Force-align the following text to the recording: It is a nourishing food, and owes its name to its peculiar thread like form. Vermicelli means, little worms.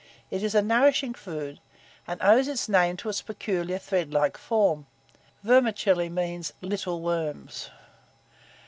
It 0.31 0.41
is 0.41 0.55
a 0.55 0.63
nourishing 0.63 1.13
food, 1.13 1.59
and 2.07 2.19
owes 2.23 2.47
its 2.47 2.67
name 2.67 2.97
to 2.97 3.09
its 3.09 3.21
peculiar 3.21 3.77
thread 3.77 4.11
like 4.11 4.35
form. 4.35 4.87
Vermicelli 5.43 6.09
means, 6.09 6.53
little 6.59 7.01
worms. 7.01 7.69